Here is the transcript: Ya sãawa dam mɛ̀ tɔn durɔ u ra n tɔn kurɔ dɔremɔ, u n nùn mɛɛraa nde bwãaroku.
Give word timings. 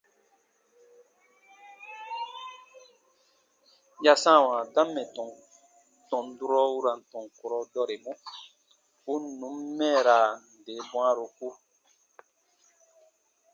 Ya 4.05 4.13
sãawa 4.23 4.55
dam 4.73 4.87
mɛ̀ 4.95 5.05
tɔn 6.09 6.25
durɔ 6.37 6.61
u 6.75 6.77
ra 6.85 6.93
n 6.99 7.01
tɔn 7.11 7.25
kurɔ 7.37 7.59
dɔremɔ, 7.73 8.11
u 9.11 9.13
n 9.21 9.23
nùn 9.39 9.55
mɛɛraa 9.77 10.27
nde 10.57 10.73
bwãaroku. 10.89 11.49